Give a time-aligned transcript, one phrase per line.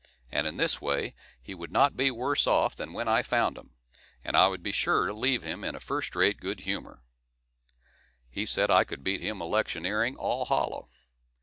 [0.31, 3.75] And in this way he would not be worse off than when I found him;
[4.23, 7.03] and I would be sure to leave him in a first rate good humour.
[8.27, 10.89] He said I could beat him electioneering all hollow.